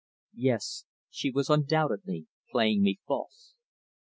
[0.33, 3.53] Yes, she was undoubtedly playing me false.